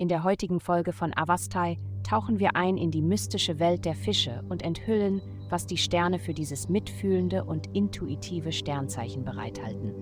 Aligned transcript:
In 0.00 0.08
der 0.08 0.24
heutigen 0.24 0.60
Folge 0.60 0.94
von 0.94 1.12
Avastai 1.14 1.76
tauchen 2.02 2.38
wir 2.38 2.56
ein 2.56 2.78
in 2.78 2.90
die 2.90 3.02
mystische 3.02 3.58
Welt 3.58 3.84
der 3.84 3.94
Fische 3.94 4.42
und 4.48 4.62
enthüllen, 4.62 5.20
was 5.50 5.66
die 5.66 5.76
Sterne 5.76 6.18
für 6.18 6.32
dieses 6.32 6.70
mitfühlende 6.70 7.44
und 7.44 7.66
intuitive 7.76 8.50
Sternzeichen 8.50 9.26
bereithalten. 9.26 9.92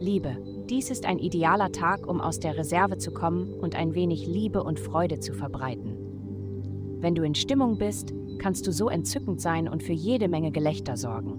Liebe. 0.00 0.36
Dies 0.68 0.90
ist 0.90 1.06
ein 1.06 1.20
idealer 1.20 1.70
Tag, 1.70 2.08
um 2.08 2.20
aus 2.20 2.40
der 2.40 2.58
Reserve 2.58 2.98
zu 2.98 3.12
kommen 3.12 3.54
und 3.60 3.76
ein 3.76 3.94
wenig 3.94 4.26
Liebe 4.26 4.64
und 4.64 4.80
Freude 4.80 5.20
zu 5.20 5.32
verbreiten. 5.32 5.96
Wenn 6.98 7.14
du 7.14 7.22
in 7.22 7.36
Stimmung 7.36 7.78
bist, 7.78 8.12
kannst 8.40 8.66
du 8.66 8.72
so 8.72 8.88
entzückend 8.88 9.40
sein 9.40 9.68
und 9.68 9.84
für 9.84 9.92
jede 9.92 10.26
Menge 10.26 10.50
Gelächter 10.50 10.96
sorgen. 10.96 11.38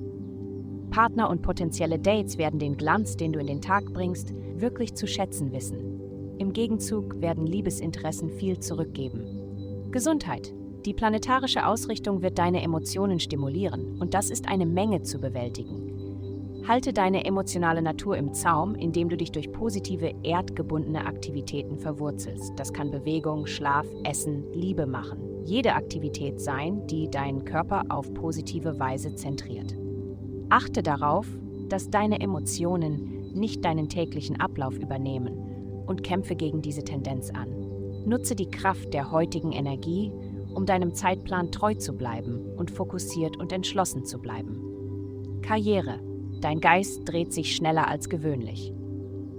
Partner 0.91 1.29
und 1.29 1.41
potenzielle 1.41 1.99
Dates 1.99 2.37
werden 2.37 2.57
den 2.57 2.77
Glanz, 2.77 3.17
den 3.17 3.33
du 3.33 3.39
in 3.41 3.47
den 3.47 3.59
Tag 3.59 3.91
bringst, 3.91 4.33
wirklich 4.55 4.95
zu 4.95 5.07
schätzen 5.07 5.51
wissen. 5.51 5.94
Im 6.37 6.51
Gegenzug 6.51 7.21
werden 7.21 7.47
Liebesinteressen 7.47 8.29
viel 8.29 8.59
zurückgeben. 8.59 9.89
Gesundheit. 9.91 10.53
Die 10.85 10.93
planetarische 10.93 11.65
Ausrichtung 11.65 12.21
wird 12.21 12.37
deine 12.37 12.61
Emotionen 12.61 13.19
stimulieren 13.21 13.97
und 13.99 14.13
das 14.13 14.29
ist 14.29 14.47
eine 14.47 14.65
Menge 14.65 15.01
zu 15.01 15.19
bewältigen. 15.19 16.63
Halte 16.67 16.91
deine 16.91 17.23
emotionale 17.25 17.81
Natur 17.81 18.17
im 18.17 18.33
Zaum, 18.33 18.75
indem 18.75 19.07
du 19.07 19.15
dich 19.15 19.31
durch 19.31 19.51
positive, 19.51 20.13
erdgebundene 20.23 21.05
Aktivitäten 21.05 21.77
verwurzelst. 21.77 22.51
Das 22.57 22.73
kann 22.73 22.91
Bewegung, 22.91 23.47
Schlaf, 23.47 23.85
Essen, 24.03 24.43
Liebe 24.51 24.85
machen. 24.85 25.45
Jede 25.45 25.73
Aktivität 25.73 26.41
sein, 26.41 26.85
die 26.87 27.09
deinen 27.09 27.45
Körper 27.45 27.83
auf 27.89 28.13
positive 28.13 28.77
Weise 28.77 29.15
zentriert. 29.15 29.75
Achte 30.49 30.83
darauf, 30.83 31.27
dass 31.69 31.89
deine 31.89 32.19
Emotionen 32.19 33.31
nicht 33.33 33.63
deinen 33.63 33.87
täglichen 33.87 34.39
Ablauf 34.39 34.77
übernehmen 34.77 35.54
und 35.85 36.03
kämpfe 36.03 36.35
gegen 36.35 36.61
diese 36.61 36.83
Tendenz 36.83 37.29
an. 37.29 37.49
Nutze 38.05 38.35
die 38.35 38.49
Kraft 38.49 38.93
der 38.93 39.11
heutigen 39.11 39.51
Energie, 39.51 40.11
um 40.53 40.65
deinem 40.65 40.93
Zeitplan 40.93 41.51
treu 41.51 41.73
zu 41.73 41.93
bleiben 41.93 42.53
und 42.55 42.71
fokussiert 42.71 43.37
und 43.37 43.51
entschlossen 43.51 44.05
zu 44.05 44.19
bleiben. 44.19 45.41
Karriere 45.41 45.99
Dein 46.41 46.59
Geist 46.59 47.01
dreht 47.05 47.33
sich 47.33 47.55
schneller 47.55 47.87
als 47.87 48.09
gewöhnlich. 48.09 48.71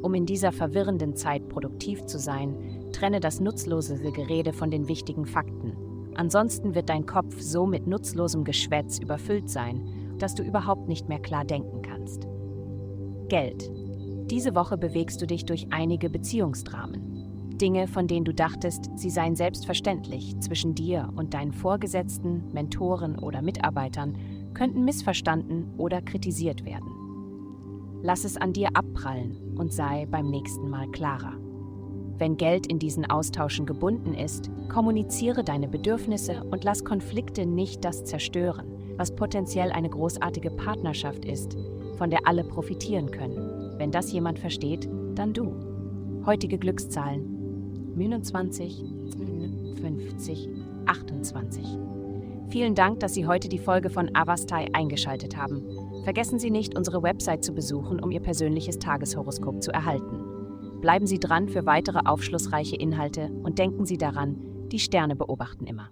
Um 0.03 0.15
in 0.15 0.27
dieser 0.27 0.53
verwirrenden 0.53 1.15
Zeit 1.15 1.49
produktiv 1.49 2.05
zu 2.07 2.19
sein, 2.19 2.91
trenne 2.93 3.21
das 3.21 3.41
nutzlose 3.41 3.97
Gerede 4.13 4.53
von 4.53 4.71
den 4.71 4.89
wichtigen 4.89 5.27
Fakten. 5.27 5.77
Ansonsten 6.15 6.75
wird 6.75 6.89
dein 6.89 7.07
Kopf 7.07 7.41
so 7.41 7.67
mit 7.67 7.87
nutzlosem 7.87 8.45
Geschwätz 8.45 8.99
überfüllt 8.99 9.51
sein, 9.51 10.17
dass 10.19 10.35
du 10.35 10.43
überhaupt 10.43 10.89
nicht 10.89 11.09
mehr 11.09 11.21
klar 11.21 11.45
denken 11.45 11.83
kannst. 11.83 12.27
Geld. 13.29 13.71
Diese 14.31 14.57
Woche 14.57 14.77
bewegst 14.77 15.23
du 15.23 15.27
dich 15.27 15.45
durch 15.45 15.69
einige 15.71 16.11
Beziehungsdramen. 16.11 17.57
Dinge, 17.59 17.87
von 17.87 18.09
denen 18.09 18.25
du 18.25 18.35
dachtest, 18.35 18.91
sie 18.97 19.09
seien 19.09 19.37
selbstverständlich 19.37 20.39
zwischen 20.41 20.75
dir 20.75 21.11
und 21.15 21.33
deinen 21.33 21.53
Vorgesetzten, 21.53 22.53
Mentoren 22.53 23.19
oder 23.19 23.41
Mitarbeitern, 23.41 24.17
könnten 24.53 24.85
missverstanden 24.85 25.73
oder 25.79 26.03
kritisiert 26.03 26.65
werden. 26.65 26.91
Lass 28.03 28.25
es 28.25 28.37
an 28.37 28.53
dir 28.53 28.71
abprallen 28.75 29.55
und 29.57 29.73
sei 29.73 30.07
beim 30.11 30.29
nächsten 30.29 30.69
Mal 30.69 30.89
klarer. 30.89 31.35
Wenn 32.19 32.37
Geld 32.37 32.67
in 32.67 32.79
diesen 32.79 33.09
Austauschen 33.09 33.65
gebunden 33.65 34.15
ist, 34.15 34.51
kommuniziere 34.69 35.45
deine 35.45 35.69
Bedürfnisse 35.69 36.43
und 36.51 36.65
lass 36.65 36.85
Konflikte 36.85 37.47
nicht 37.47 37.85
das 37.85 38.05
zerstören, 38.05 38.67
was 38.97 39.15
potenziell 39.15 39.71
eine 39.71 39.91
großartige 39.91 40.51
Partnerschaft 40.51 41.25
ist, 41.25 41.57
von 41.97 42.11
der 42.11 42.27
alle 42.27 42.45
profitieren 42.45 43.11
können. 43.11 43.75
Wenn 43.79 43.91
das 43.91 44.13
jemand 44.13 44.39
versteht, 44.39 44.89
dann 45.15 45.33
du. 45.33 45.55
Heutige 46.25 46.59
Glückszahlen 46.59 47.37
29, 47.97 48.85
50, 49.81 50.49
28. 50.87 51.65
Vielen 52.49 52.75
Dank, 52.75 53.01
dass 53.01 53.15
Sie 53.15 53.27
heute 53.27 53.49
die 53.49 53.59
Folge 53.59 53.91
von 53.91 54.15
Avastai 54.15 54.69
eingeschaltet 54.73 55.37
haben. 55.37 55.63
Vergessen 56.05 56.39
Sie 56.39 56.51
nicht, 56.51 56.77
unsere 56.77 57.03
Website 57.03 57.45
zu 57.45 57.53
besuchen, 57.53 58.01
um 58.01 58.11
Ihr 58.11 58.21
persönliches 58.21 58.79
Tageshoroskop 58.79 59.63
zu 59.63 59.73
erhalten. 59.73 60.81
Bleiben 60.81 61.07
Sie 61.07 61.19
dran 61.19 61.49
für 61.49 61.67
weitere 61.67 62.01
aufschlussreiche 62.05 62.77
Inhalte 62.77 63.31
und 63.43 63.59
denken 63.59 63.87
Sie 63.87 63.99
daran, 63.99 64.37
die 64.71 64.79
Sterne 64.79 65.17
beobachten 65.17 65.67
immer. 65.67 65.91